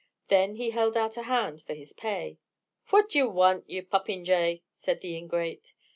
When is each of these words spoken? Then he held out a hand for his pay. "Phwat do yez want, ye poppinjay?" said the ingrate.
Then 0.29 0.55
he 0.55 0.71
held 0.71 0.97
out 0.97 1.15
a 1.15 1.21
hand 1.21 1.61
for 1.61 1.75
his 1.75 1.93
pay. 1.93 2.39
"Phwat 2.89 3.09
do 3.09 3.19
yez 3.19 3.27
want, 3.27 3.69
ye 3.69 3.83
poppinjay?" 3.83 4.63
said 4.71 5.01
the 5.01 5.15
ingrate. 5.15 5.75